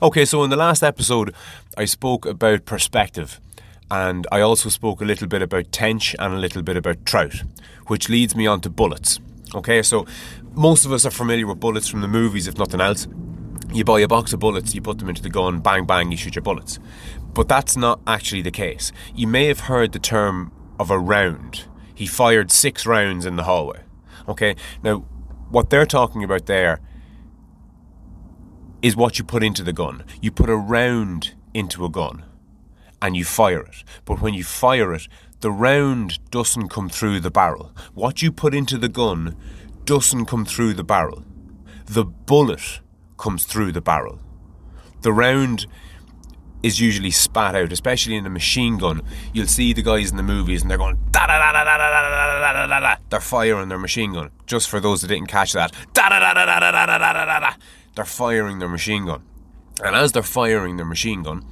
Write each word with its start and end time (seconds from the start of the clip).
Okay, 0.00 0.24
so 0.24 0.42
in 0.42 0.50
the 0.50 0.56
last 0.56 0.82
episode, 0.82 1.34
I 1.76 1.84
spoke 1.84 2.24
about 2.24 2.64
perspective, 2.64 3.40
and 3.90 4.26
I 4.32 4.40
also 4.40 4.68
spoke 4.68 5.00
a 5.00 5.04
little 5.04 5.28
bit 5.28 5.42
about 5.42 5.70
tench 5.70 6.16
and 6.18 6.32
a 6.32 6.38
little 6.38 6.62
bit 6.62 6.76
about 6.76 7.04
trout, 7.04 7.42
which 7.88 8.08
leads 8.08 8.34
me 8.34 8.46
on 8.46 8.60
to 8.62 8.70
bullets. 8.70 9.20
Okay, 9.54 9.82
so 9.82 10.06
most 10.54 10.86
of 10.86 10.92
us 10.92 11.04
are 11.04 11.10
familiar 11.10 11.46
with 11.46 11.60
bullets 11.60 11.88
from 11.88 12.00
the 12.00 12.08
movies, 12.08 12.48
if 12.48 12.56
nothing 12.56 12.80
else. 12.80 13.06
You 13.72 13.84
buy 13.84 14.00
a 14.00 14.08
box 14.08 14.32
of 14.32 14.40
bullets, 14.40 14.74
you 14.74 14.80
put 14.80 14.98
them 14.98 15.08
into 15.08 15.22
the 15.22 15.30
gun, 15.30 15.60
bang, 15.60 15.84
bang, 15.84 16.10
you 16.10 16.16
shoot 16.16 16.34
your 16.34 16.42
bullets. 16.42 16.78
But 17.34 17.48
that's 17.48 17.76
not 17.76 18.00
actually 18.06 18.42
the 18.42 18.50
case. 18.50 18.92
You 19.14 19.26
may 19.26 19.46
have 19.46 19.60
heard 19.60 19.92
the 19.92 19.98
term 19.98 20.52
of 20.78 20.90
a 20.90 20.98
round. 20.98 21.66
He 21.94 22.06
fired 22.06 22.50
six 22.50 22.86
rounds 22.86 23.26
in 23.26 23.36
the 23.36 23.44
hallway. 23.44 23.80
Okay, 24.28 24.56
now 24.82 25.04
what 25.50 25.70
they're 25.70 25.86
talking 25.86 26.24
about 26.24 26.46
there 26.46 26.80
is 28.82 28.96
what 28.96 29.18
you 29.18 29.24
put 29.24 29.42
into 29.42 29.62
the 29.62 29.72
gun. 29.72 30.04
You 30.20 30.30
put 30.30 30.50
a 30.50 30.56
round 30.56 31.34
into 31.54 31.84
a 31.84 31.88
gun 31.88 32.24
and 33.00 33.16
you 33.16 33.24
fire 33.24 33.60
it. 33.60 33.84
But 34.04 34.20
when 34.20 34.34
you 34.34 34.44
fire 34.44 34.92
it, 34.92 35.08
the 35.40 35.50
round 35.50 36.18
doesn't 36.30 36.68
come 36.68 36.88
through 36.88 37.20
the 37.20 37.30
barrel. 37.30 37.72
What 37.94 38.22
you 38.22 38.30
put 38.30 38.54
into 38.54 38.78
the 38.78 38.88
gun 38.88 39.36
doesn't 39.84 40.26
come 40.26 40.44
through 40.44 40.74
the 40.74 40.84
barrel. 40.84 41.24
The 41.86 42.04
bullet 42.04 42.80
comes 43.18 43.44
through 43.44 43.72
the 43.72 43.80
barrel. 43.80 44.20
The 45.02 45.12
round 45.12 45.66
is 46.62 46.80
usually 46.80 47.10
spat 47.10 47.56
out, 47.56 47.72
especially 47.72 48.14
in 48.14 48.24
a 48.24 48.30
machine 48.30 48.78
gun. 48.78 49.02
You'll 49.32 49.48
see 49.48 49.72
the 49.72 49.82
guys 49.82 50.12
in 50.12 50.16
the 50.16 50.22
movies 50.22 50.62
and 50.62 50.70
they're 50.70 50.78
going 50.78 50.96
da 51.10 51.26
da 51.26 51.38
da 51.38 51.52
da 51.52 51.64
da 51.64 51.76
da 51.76 51.90
da 51.90 52.52
da 52.52 52.66
da 52.66 52.80
da. 52.80 52.96
They're 53.10 53.20
firing 53.20 53.68
their 53.68 53.78
machine 53.78 54.12
gun. 54.12 54.30
Just 54.46 54.68
for 54.68 54.78
those 54.78 55.00
that 55.00 55.08
didn't 55.08 55.26
catch 55.26 55.52
that, 55.54 55.72
da 55.92 56.08
da 56.08 56.20
da 56.20 56.34
da 56.34 56.44
da 56.46 56.60
da 56.60 56.86
da 56.86 56.98
da 56.98 57.24
da 57.24 57.40
da. 57.40 57.54
They're 57.94 58.04
firing 58.04 58.58
their 58.58 58.68
machine 58.68 59.06
gun, 59.06 59.22
and 59.84 59.94
as 59.94 60.12
they're 60.12 60.22
firing 60.22 60.76
their 60.76 60.86
machine 60.86 61.22
gun, 61.22 61.44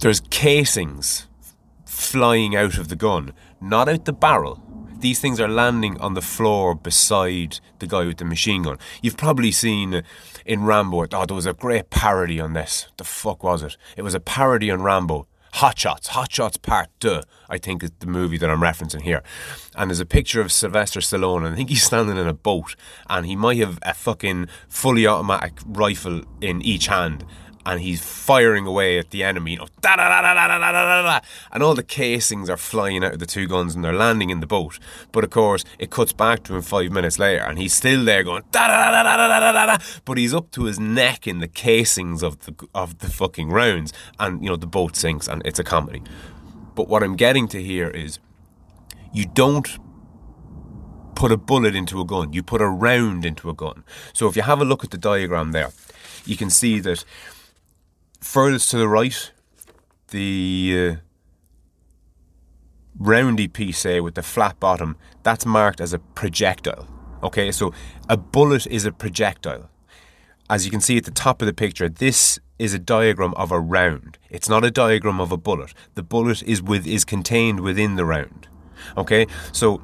there's 0.00 0.20
casings 0.30 1.26
flying 1.86 2.54
out 2.56 2.76
of 2.76 2.88
the 2.88 2.96
gun, 2.96 3.32
not 3.60 3.88
out 3.88 4.04
the 4.04 4.12
barrel. 4.12 4.62
These 4.98 5.20
things 5.20 5.40
are 5.40 5.48
landing 5.48 5.98
on 6.00 6.14
the 6.14 6.20
floor 6.20 6.74
beside 6.74 7.60
the 7.80 7.86
guy 7.86 8.04
with 8.04 8.18
the 8.18 8.24
machine 8.24 8.62
gun. 8.62 8.78
You've 9.00 9.16
probably 9.16 9.50
seen 9.50 10.02
in 10.46 10.64
Rambo. 10.64 11.06
Oh, 11.12 11.26
there 11.26 11.34
was 11.34 11.46
a 11.46 11.52
great 11.52 11.90
parody 11.90 12.38
on 12.38 12.52
this. 12.52 12.86
The 12.98 13.04
fuck 13.04 13.42
was 13.42 13.62
it? 13.62 13.76
It 13.96 14.02
was 14.02 14.14
a 14.14 14.20
parody 14.20 14.70
on 14.70 14.82
Rambo. 14.82 15.26
Hot 15.54 15.78
Shots, 15.78 16.08
Hot 16.08 16.32
Shots 16.32 16.56
Part 16.56 16.88
2, 17.00 17.20
I 17.50 17.58
think 17.58 17.82
is 17.82 17.90
the 17.98 18.06
movie 18.06 18.38
that 18.38 18.48
I'm 18.48 18.60
referencing 18.60 19.02
here. 19.02 19.22
And 19.76 19.90
there's 19.90 20.00
a 20.00 20.06
picture 20.06 20.40
of 20.40 20.50
Sylvester 20.50 21.00
Stallone, 21.00 21.44
and 21.44 21.54
I 21.54 21.56
think 21.56 21.68
he's 21.68 21.84
standing 21.84 22.16
in 22.16 22.26
a 22.26 22.32
boat, 22.32 22.74
and 23.08 23.26
he 23.26 23.36
might 23.36 23.58
have 23.58 23.78
a 23.82 23.92
fucking 23.92 24.48
fully 24.68 25.06
automatic 25.06 25.58
rifle 25.66 26.22
in 26.40 26.62
each 26.62 26.86
hand, 26.86 27.24
and 27.64 27.80
he's 27.80 28.04
firing 28.04 28.66
away 28.66 28.98
at 28.98 29.10
the 29.10 29.22
enemy, 29.22 29.52
you 29.52 29.58
know, 29.58 29.68
da 29.80 29.96
da 29.96 30.08
da 30.08 30.22
da 30.22 30.34
da 30.34 30.58
da 30.58 30.72
da 30.72 31.02
da, 31.02 31.20
and 31.52 31.62
all 31.62 31.74
the 31.74 31.82
casings 31.82 32.50
are 32.50 32.56
flying 32.56 33.04
out 33.04 33.14
of 33.14 33.18
the 33.18 33.26
two 33.26 33.46
guns 33.46 33.74
and 33.74 33.84
they're 33.84 33.92
landing 33.92 34.30
in 34.30 34.40
the 34.40 34.46
boat. 34.46 34.78
But 35.12 35.24
of 35.24 35.30
course, 35.30 35.64
it 35.78 35.90
cuts 35.90 36.12
back 36.12 36.42
to 36.44 36.56
him 36.56 36.62
five 36.62 36.90
minutes 36.90 37.18
later, 37.18 37.42
and 37.42 37.58
he's 37.58 37.72
still 37.72 38.04
there 38.04 38.24
going 38.24 38.42
da 38.50 38.66
da 38.66 38.90
da 38.90 39.02
da 39.02 39.16
da 39.16 39.40
da 39.40 39.52
da 39.52 39.66
da, 39.66 39.84
but 40.04 40.18
he's 40.18 40.34
up 40.34 40.50
to 40.52 40.64
his 40.64 40.80
neck 40.80 41.26
in 41.26 41.38
the 41.38 41.48
casings 41.48 42.22
of 42.22 42.40
the 42.40 42.54
of 42.74 42.98
the 42.98 43.08
fucking 43.08 43.50
rounds, 43.50 43.92
and 44.18 44.42
you 44.42 44.50
know 44.50 44.56
the 44.56 44.66
boat 44.66 44.96
sinks, 44.96 45.28
and 45.28 45.42
it's 45.44 45.58
a 45.58 45.64
comedy. 45.64 46.02
But 46.74 46.88
what 46.88 47.02
I'm 47.02 47.16
getting 47.16 47.48
to 47.48 47.62
here 47.62 47.88
is, 47.88 48.18
you 49.12 49.26
don't 49.26 49.68
put 51.14 51.30
a 51.30 51.36
bullet 51.36 51.76
into 51.76 52.00
a 52.00 52.04
gun, 52.04 52.32
you 52.32 52.42
put 52.42 52.60
a 52.60 52.68
round 52.68 53.24
into 53.24 53.48
a 53.48 53.54
gun. 53.54 53.84
So 54.12 54.26
if 54.26 54.34
you 54.34 54.42
have 54.42 54.60
a 54.60 54.64
look 54.64 54.82
at 54.82 54.90
the 54.90 54.98
diagram 54.98 55.52
there, 55.52 55.70
you 56.24 56.36
can 56.36 56.50
see 56.50 56.80
that 56.80 57.04
furthest 58.22 58.70
to 58.70 58.78
the 58.78 58.88
right, 58.88 59.32
the 60.08 60.96
uh, 60.96 60.96
roundy 62.98 63.48
piece, 63.48 63.78
say, 63.78 64.00
with 64.00 64.14
the 64.14 64.22
flat 64.22 64.58
bottom, 64.60 64.96
that's 65.22 65.44
marked 65.44 65.80
as 65.80 65.92
a 65.92 65.98
projectile. 65.98 66.88
Okay, 67.22 67.52
so 67.52 67.72
a 68.08 68.16
bullet 68.16 68.66
is 68.66 68.84
a 68.84 68.92
projectile. 68.92 69.68
As 70.48 70.64
you 70.64 70.70
can 70.70 70.80
see 70.80 70.96
at 70.96 71.04
the 71.04 71.10
top 71.10 71.40
of 71.42 71.46
the 71.46 71.52
picture, 71.52 71.88
this 71.88 72.38
is 72.58 72.74
a 72.74 72.78
diagram 72.78 73.34
of 73.34 73.50
a 73.50 73.60
round. 73.60 74.18
It's 74.30 74.48
not 74.48 74.64
a 74.64 74.70
diagram 74.70 75.20
of 75.20 75.32
a 75.32 75.36
bullet. 75.36 75.72
The 75.94 76.02
bullet 76.02 76.42
is 76.42 76.62
with 76.62 76.86
is 76.86 77.04
contained 77.04 77.60
within 77.60 77.96
the 77.96 78.04
round. 78.04 78.48
Okay, 78.96 79.26
so 79.52 79.80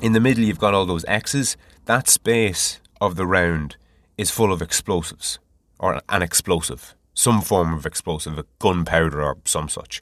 in 0.00 0.12
the 0.12 0.20
middle 0.20 0.44
you've 0.44 0.58
got 0.58 0.74
all 0.74 0.86
those 0.86 1.04
X's. 1.06 1.56
That 1.86 2.08
space 2.08 2.80
of 3.00 3.16
the 3.16 3.26
round 3.26 3.76
is 4.16 4.30
full 4.30 4.52
of 4.52 4.62
explosives 4.62 5.38
or 5.78 6.00
an 6.08 6.22
explosive 6.22 6.94
some 7.14 7.40
form 7.40 7.74
of 7.74 7.86
explosive, 7.86 8.38
a 8.38 8.44
gunpowder 8.58 9.22
or 9.22 9.38
some 9.44 9.68
such. 9.68 10.00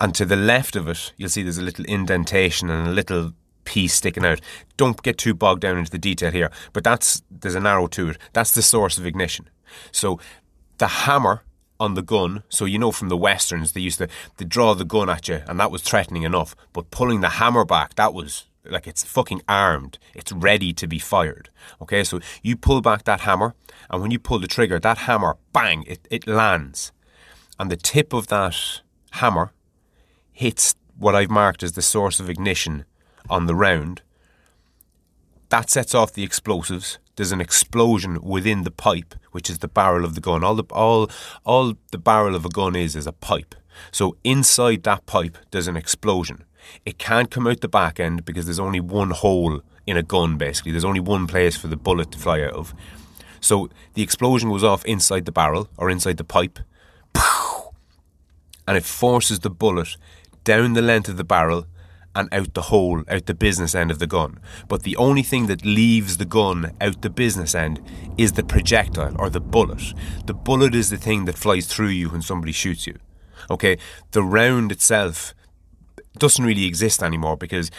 And 0.00 0.14
to 0.14 0.24
the 0.24 0.36
left 0.36 0.76
of 0.76 0.88
it, 0.88 1.12
you'll 1.16 1.28
see 1.28 1.42
there's 1.42 1.58
a 1.58 1.62
little 1.62 1.84
indentation 1.86 2.70
and 2.70 2.86
a 2.86 2.92
little 2.92 3.32
piece 3.64 3.94
sticking 3.94 4.24
out. 4.24 4.40
Don't 4.76 5.02
get 5.02 5.18
too 5.18 5.34
bogged 5.34 5.62
down 5.62 5.78
into 5.78 5.90
the 5.90 5.98
detail 5.98 6.30
here, 6.30 6.50
but 6.72 6.84
that's 6.84 7.22
there's 7.30 7.54
an 7.54 7.66
arrow 7.66 7.86
to 7.88 8.10
it. 8.10 8.18
That's 8.32 8.52
the 8.52 8.62
source 8.62 8.98
of 8.98 9.06
ignition. 9.06 9.48
So 9.92 10.20
the 10.78 10.86
hammer 10.86 11.42
on 11.78 11.94
the 11.94 12.02
gun, 12.02 12.42
so 12.48 12.64
you 12.64 12.78
know 12.78 12.92
from 12.92 13.08
the 13.08 13.16
westerns 13.16 13.72
they 13.72 13.80
used 13.80 13.98
to 13.98 14.08
they 14.36 14.44
draw 14.44 14.74
the 14.74 14.84
gun 14.84 15.10
at 15.10 15.28
you 15.28 15.42
and 15.46 15.58
that 15.60 15.70
was 15.70 15.82
threatening 15.82 16.22
enough, 16.22 16.54
but 16.72 16.90
pulling 16.90 17.20
the 17.20 17.30
hammer 17.40 17.64
back, 17.64 17.94
that 17.94 18.14
was 18.14 18.44
like 18.70 18.86
it's 18.86 19.04
fucking 19.04 19.42
armed. 19.48 19.98
It's 20.14 20.32
ready 20.32 20.72
to 20.72 20.86
be 20.86 20.98
fired. 20.98 21.50
Okay, 21.80 22.04
so 22.04 22.20
you 22.42 22.56
pull 22.56 22.80
back 22.80 23.04
that 23.04 23.20
hammer, 23.20 23.54
and 23.90 24.02
when 24.02 24.10
you 24.10 24.18
pull 24.18 24.38
the 24.38 24.46
trigger, 24.46 24.78
that 24.80 24.98
hammer, 24.98 25.36
bang, 25.52 25.84
it, 25.86 26.06
it 26.10 26.26
lands. 26.26 26.92
And 27.58 27.70
the 27.70 27.76
tip 27.76 28.12
of 28.12 28.26
that 28.28 28.80
hammer 29.12 29.52
hits 30.32 30.74
what 30.98 31.14
I've 31.14 31.30
marked 31.30 31.62
as 31.62 31.72
the 31.72 31.82
source 31.82 32.20
of 32.20 32.28
ignition 32.28 32.84
on 33.28 33.46
the 33.46 33.54
round. 33.54 34.02
That 35.56 35.70
sets 35.70 35.94
off 35.94 36.12
the 36.12 36.22
explosives. 36.22 36.98
There's 37.16 37.32
an 37.32 37.40
explosion 37.40 38.20
within 38.20 38.64
the 38.64 38.70
pipe, 38.70 39.14
which 39.32 39.48
is 39.48 39.60
the 39.60 39.68
barrel 39.68 40.04
of 40.04 40.14
the 40.14 40.20
gun. 40.20 40.44
All 40.44 40.54
the 40.54 40.64
all 40.64 41.10
all 41.46 41.72
the 41.92 41.96
barrel 41.96 42.34
of 42.34 42.44
a 42.44 42.50
gun 42.50 42.76
is 42.76 42.94
is 42.94 43.06
a 43.06 43.12
pipe. 43.12 43.54
So 43.90 44.18
inside 44.22 44.82
that 44.82 45.06
pipe, 45.06 45.38
there's 45.52 45.66
an 45.66 45.78
explosion. 45.78 46.44
It 46.84 46.98
can't 46.98 47.30
come 47.30 47.46
out 47.46 47.62
the 47.62 47.68
back 47.68 47.98
end 47.98 48.26
because 48.26 48.44
there's 48.44 48.60
only 48.60 48.80
one 48.80 49.12
hole 49.12 49.62
in 49.86 49.96
a 49.96 50.02
gun, 50.02 50.36
basically. 50.36 50.72
There's 50.72 50.84
only 50.84 51.00
one 51.00 51.26
place 51.26 51.56
for 51.56 51.68
the 51.68 51.76
bullet 51.78 52.10
to 52.10 52.18
fly 52.18 52.42
out 52.42 52.52
of. 52.52 52.74
So 53.40 53.70
the 53.94 54.02
explosion 54.02 54.50
goes 54.50 54.62
off 54.62 54.84
inside 54.84 55.24
the 55.24 55.32
barrel 55.32 55.70
or 55.78 55.88
inside 55.88 56.18
the 56.18 56.24
pipe, 56.24 56.58
and 58.68 58.76
it 58.76 58.84
forces 58.84 59.38
the 59.38 59.48
bullet 59.48 59.96
down 60.44 60.74
the 60.74 60.82
length 60.82 61.08
of 61.08 61.16
the 61.16 61.24
barrel 61.24 61.66
and 62.16 62.32
out 62.32 62.54
the 62.54 62.62
hole, 62.62 63.02
out 63.08 63.26
the 63.26 63.34
business 63.34 63.74
end 63.74 63.90
of 63.90 63.98
the 63.98 64.06
gun. 64.06 64.40
But 64.68 64.82
the 64.82 64.96
only 64.96 65.22
thing 65.22 65.46
that 65.46 65.64
leaves 65.64 66.16
the 66.16 66.24
gun 66.24 66.72
out 66.80 67.02
the 67.02 67.10
business 67.10 67.54
end 67.54 67.80
is 68.16 68.32
the 68.32 68.42
projectile 68.42 69.14
or 69.18 69.28
the 69.28 69.40
bullet. 69.40 69.92
The 70.24 70.34
bullet 70.34 70.74
is 70.74 70.88
the 70.88 70.96
thing 70.96 71.26
that 71.26 71.36
flies 71.36 71.66
through 71.66 71.88
you 71.88 72.08
when 72.08 72.22
somebody 72.22 72.52
shoots 72.52 72.86
you. 72.86 72.98
Okay, 73.50 73.76
the 74.12 74.22
round 74.22 74.72
itself 74.72 75.34
doesn't 76.18 76.44
really 76.44 76.64
exist 76.64 77.02
anymore 77.02 77.36
because 77.36 77.70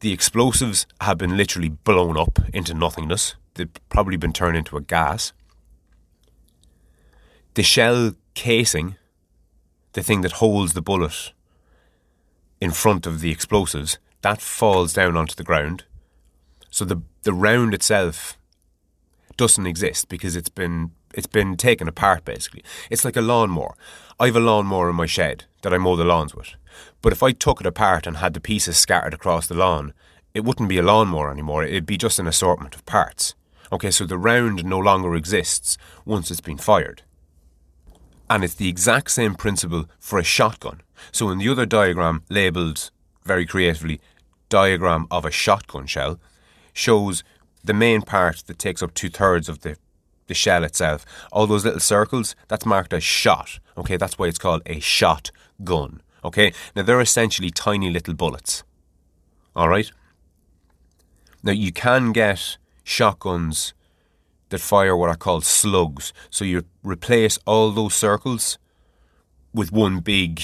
the 0.00 0.12
explosives 0.12 0.86
have 1.00 1.16
been 1.16 1.36
literally 1.36 1.70
blown 1.70 2.18
up 2.18 2.38
into 2.52 2.74
nothingness. 2.74 3.34
They've 3.54 3.72
probably 3.88 4.18
been 4.18 4.34
turned 4.34 4.58
into 4.58 4.76
a 4.76 4.82
gas. 4.82 5.32
The 7.54 7.62
shell 7.62 8.12
casing, 8.34 8.96
the 9.94 10.02
thing 10.02 10.20
that 10.20 10.32
holds 10.32 10.74
the 10.74 10.82
bullet 10.82 11.32
in 12.66 12.72
front 12.72 13.06
of 13.06 13.20
the 13.20 13.30
explosives, 13.30 13.98
that 14.22 14.42
falls 14.42 14.92
down 14.92 15.16
onto 15.16 15.36
the 15.36 15.44
ground. 15.44 15.84
So 16.68 16.84
the 16.84 17.00
the 17.22 17.32
round 17.32 17.72
itself 17.74 18.36
doesn't 19.36 19.66
exist 19.66 20.08
because 20.08 20.34
it's 20.34 20.48
been 20.48 20.90
it's 21.14 21.28
been 21.28 21.56
taken 21.56 21.86
apart 21.86 22.24
basically. 22.24 22.64
It's 22.90 23.04
like 23.04 23.16
a 23.16 23.28
lawnmower. 23.32 23.76
I 24.18 24.26
have 24.26 24.36
a 24.36 24.40
lawnmower 24.40 24.90
in 24.90 24.96
my 24.96 25.06
shed 25.06 25.44
that 25.62 25.72
I 25.72 25.78
mow 25.78 25.94
the 25.94 26.04
lawns 26.04 26.34
with. 26.34 26.54
But 27.02 27.12
if 27.12 27.22
I 27.22 27.30
took 27.30 27.60
it 27.60 27.66
apart 27.66 28.06
and 28.06 28.16
had 28.16 28.34
the 28.34 28.40
pieces 28.40 28.76
scattered 28.76 29.14
across 29.14 29.46
the 29.46 29.54
lawn, 29.54 29.94
it 30.34 30.44
wouldn't 30.44 30.68
be 30.68 30.78
a 30.78 30.82
lawnmower 30.82 31.30
anymore. 31.30 31.62
It'd 31.62 31.86
be 31.86 31.96
just 31.96 32.18
an 32.18 32.26
assortment 32.26 32.74
of 32.74 32.84
parts. 32.84 33.34
Okay, 33.70 33.92
so 33.92 34.04
the 34.04 34.18
round 34.18 34.64
no 34.64 34.78
longer 34.78 35.14
exists 35.14 35.78
once 36.04 36.32
it's 36.32 36.40
been 36.40 36.58
fired. 36.58 37.02
And 38.28 38.42
it's 38.42 38.54
the 38.54 38.68
exact 38.68 39.10
same 39.10 39.34
principle 39.34 39.86
for 39.98 40.18
a 40.18 40.24
shotgun. 40.24 40.80
So 41.12 41.30
in 41.30 41.38
the 41.38 41.48
other 41.48 41.66
diagram, 41.66 42.22
labelled 42.28 42.90
very 43.24 43.46
creatively, 43.46 44.00
diagram 44.48 45.06
of 45.10 45.24
a 45.24 45.30
shotgun 45.30 45.86
shell, 45.86 46.18
shows 46.72 47.22
the 47.62 47.74
main 47.74 48.02
part 48.02 48.44
that 48.46 48.58
takes 48.58 48.82
up 48.82 48.94
two 48.94 49.08
thirds 49.08 49.48
of 49.48 49.60
the 49.60 49.76
the 50.26 50.34
shell 50.34 50.64
itself. 50.64 51.04
All 51.32 51.46
those 51.46 51.64
little 51.64 51.80
circles, 51.80 52.34
that's 52.48 52.66
marked 52.66 52.92
as 52.92 53.04
shot. 53.04 53.58
Okay, 53.78 53.96
that's 53.96 54.18
why 54.18 54.26
it's 54.26 54.38
called 54.38 54.62
a 54.66 54.80
shot 54.80 55.30
gun. 55.62 56.00
Okay, 56.24 56.52
now 56.74 56.82
they're 56.82 57.00
essentially 57.00 57.50
tiny 57.50 57.90
little 57.90 58.14
bullets. 58.14 58.64
All 59.54 59.68
right. 59.68 59.90
Now 61.42 61.52
you 61.52 61.72
can 61.72 62.12
get 62.12 62.56
shotguns 62.82 63.72
that 64.50 64.60
fire 64.60 64.96
what 64.96 65.10
are 65.10 65.16
called 65.16 65.44
slugs. 65.44 66.12
So 66.30 66.44
you 66.44 66.64
replace 66.82 67.38
all 67.46 67.70
those 67.70 67.94
circles 67.94 68.58
with 69.52 69.72
one 69.72 70.00
big 70.00 70.40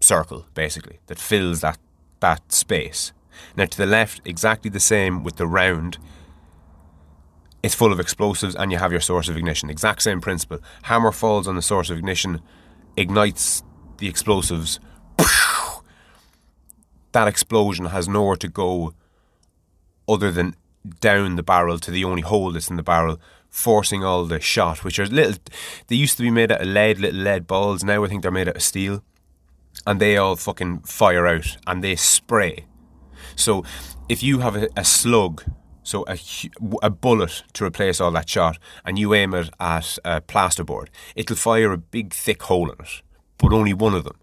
circle, 0.00 0.46
basically, 0.54 0.98
that 1.06 1.18
fills 1.18 1.60
that, 1.60 1.78
that 2.20 2.52
space. 2.52 3.12
Now, 3.56 3.66
to 3.66 3.78
the 3.78 3.86
left, 3.86 4.20
exactly 4.24 4.70
the 4.70 4.80
same 4.80 5.22
with 5.22 5.36
the 5.36 5.46
round. 5.46 5.98
It's 7.62 7.74
full 7.74 7.92
of 7.92 8.00
explosives, 8.00 8.54
and 8.54 8.70
you 8.70 8.78
have 8.78 8.92
your 8.92 9.00
source 9.00 9.28
of 9.28 9.36
ignition. 9.36 9.70
Exact 9.70 10.02
same 10.02 10.20
principle. 10.20 10.60
Hammer 10.82 11.12
falls 11.12 11.48
on 11.48 11.56
the 11.56 11.62
source 11.62 11.90
of 11.90 11.98
ignition, 11.98 12.40
ignites 12.96 13.62
the 13.98 14.08
explosives. 14.08 14.80
That 17.12 17.28
explosion 17.28 17.86
has 17.86 18.08
nowhere 18.08 18.36
to 18.36 18.48
go 18.48 18.92
other 20.06 20.30
than 20.30 20.54
down 21.00 21.36
the 21.36 21.42
barrel 21.42 21.78
to 21.78 21.90
the 21.90 22.04
only 22.04 22.22
hole 22.22 22.52
that's 22.52 22.70
in 22.70 22.76
the 22.76 22.82
barrel, 22.82 23.20
forcing 23.48 24.04
all 24.04 24.24
the 24.24 24.40
shot, 24.40 24.84
which 24.84 24.98
are 24.98 25.06
little. 25.06 25.34
They 25.88 25.96
used 25.96 26.16
to 26.18 26.22
be 26.22 26.30
made 26.30 26.52
out 26.52 26.62
of 26.62 26.68
lead, 26.68 26.98
little 26.98 27.20
lead 27.20 27.46
balls. 27.46 27.84
Now 27.84 28.04
I 28.04 28.08
think 28.08 28.22
they're 28.22 28.30
made 28.30 28.48
out 28.48 28.56
of 28.56 28.62
steel, 28.62 29.02
and 29.86 30.00
they 30.00 30.16
all 30.16 30.36
fucking 30.36 30.80
fire 30.80 31.26
out 31.26 31.56
and 31.66 31.82
they 31.82 31.96
spray. 31.96 32.66
So 33.34 33.64
if 34.08 34.22
you 34.22 34.40
have 34.40 34.56
a, 34.56 34.68
a 34.76 34.84
slug, 34.84 35.44
so 35.82 36.04
a, 36.08 36.18
a 36.82 36.90
bullet 36.90 37.44
to 37.54 37.64
replace 37.64 38.00
all 38.00 38.10
that 38.12 38.28
shot, 38.28 38.58
and 38.84 38.98
you 38.98 39.14
aim 39.14 39.34
it 39.34 39.50
at 39.60 39.98
a 40.04 40.20
plasterboard, 40.20 40.88
it'll 41.14 41.36
fire 41.36 41.72
a 41.72 41.78
big 41.78 42.12
thick 42.12 42.42
hole 42.42 42.70
in 42.70 42.80
it, 42.80 43.02
but 43.38 43.52
only 43.52 43.72
one 43.72 43.94
of 43.94 44.04
them. 44.04 44.18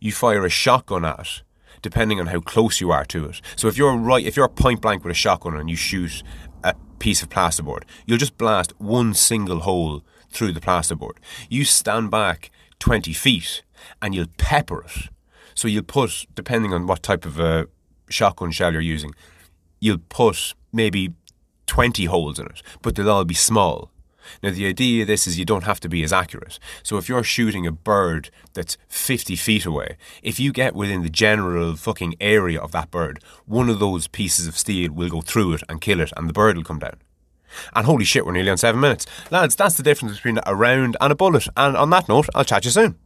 You 0.00 0.12
fire 0.12 0.44
a 0.44 0.50
shotgun 0.50 1.04
at 1.04 1.20
it, 1.20 1.42
depending 1.84 2.18
on 2.18 2.28
how 2.28 2.40
close 2.40 2.80
you 2.80 2.90
are 2.90 3.04
to 3.04 3.26
it. 3.26 3.42
So 3.56 3.68
if 3.68 3.76
you're 3.76 3.94
right, 3.94 4.24
if 4.24 4.36
you're 4.38 4.48
point 4.48 4.80
blank 4.80 5.04
with 5.04 5.10
a 5.10 5.14
shotgun 5.14 5.54
and 5.54 5.68
you 5.68 5.76
shoot 5.76 6.22
a 6.64 6.74
piece 6.98 7.22
of 7.22 7.28
plasterboard, 7.28 7.82
you'll 8.06 8.16
just 8.16 8.38
blast 8.38 8.72
one 8.80 9.12
single 9.12 9.60
hole 9.60 10.02
through 10.30 10.52
the 10.52 10.62
plasterboard. 10.62 11.18
You 11.50 11.66
stand 11.66 12.10
back 12.10 12.50
20 12.78 13.12
feet 13.12 13.62
and 14.00 14.14
you'll 14.14 14.32
pepper 14.38 14.82
it. 14.84 15.10
So 15.54 15.68
you'll 15.68 15.82
put, 15.82 16.26
depending 16.34 16.72
on 16.72 16.86
what 16.86 17.02
type 17.02 17.26
of 17.26 17.38
a 17.38 17.68
shotgun 18.08 18.50
shell 18.50 18.72
you're 18.72 18.80
using, 18.80 19.14
you'll 19.78 19.98
put 20.08 20.54
maybe 20.72 21.12
20 21.66 22.06
holes 22.06 22.38
in 22.38 22.46
it, 22.46 22.62
but 22.80 22.94
they'll 22.94 23.10
all 23.10 23.26
be 23.26 23.34
small. 23.34 23.90
Now, 24.42 24.50
the 24.50 24.66
idea 24.66 25.02
of 25.02 25.08
this 25.08 25.26
is 25.26 25.38
you 25.38 25.44
don't 25.44 25.64
have 25.64 25.80
to 25.80 25.88
be 25.88 26.02
as 26.02 26.12
accurate. 26.12 26.58
So, 26.82 26.96
if 26.96 27.08
you're 27.08 27.22
shooting 27.22 27.66
a 27.66 27.72
bird 27.72 28.30
that's 28.52 28.76
50 28.88 29.36
feet 29.36 29.64
away, 29.64 29.96
if 30.22 30.38
you 30.38 30.52
get 30.52 30.74
within 30.74 31.02
the 31.02 31.10
general 31.10 31.76
fucking 31.76 32.14
area 32.20 32.60
of 32.60 32.72
that 32.72 32.90
bird, 32.90 33.22
one 33.46 33.68
of 33.68 33.78
those 33.78 34.08
pieces 34.08 34.46
of 34.46 34.58
steel 34.58 34.92
will 34.92 35.10
go 35.10 35.20
through 35.20 35.54
it 35.54 35.62
and 35.68 35.80
kill 35.80 36.00
it, 36.00 36.12
and 36.16 36.28
the 36.28 36.32
bird 36.32 36.56
will 36.56 36.64
come 36.64 36.78
down. 36.78 36.96
And 37.74 37.86
holy 37.86 38.04
shit, 38.04 38.26
we're 38.26 38.32
nearly 38.32 38.50
on 38.50 38.58
seven 38.58 38.80
minutes. 38.80 39.06
Lads, 39.30 39.56
that's 39.56 39.76
the 39.76 39.82
difference 39.82 40.16
between 40.16 40.40
a 40.44 40.54
round 40.54 40.96
and 41.00 41.12
a 41.12 41.16
bullet. 41.16 41.46
And 41.56 41.76
on 41.76 41.90
that 41.90 42.08
note, 42.08 42.28
I'll 42.34 42.44
chat 42.44 42.64
you 42.64 42.70
soon. 42.70 42.98